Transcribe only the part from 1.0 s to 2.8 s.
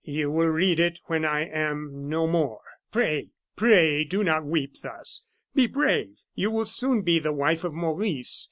when I am no more.